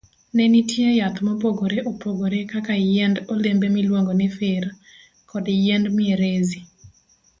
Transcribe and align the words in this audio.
Ne 0.37 0.45
nitie 0.51 0.87
yath 0.99 1.19
mopogore 1.27 1.79
opogore 1.91 2.39
kaka 2.51 2.73
yiend 2.89 3.17
olembe 3.33 3.67
miluongo 3.75 4.13
ni 4.19 4.27
fir, 4.37 4.63
kod 5.29 5.45
yiend 5.63 5.85
mierezi. 5.97 6.59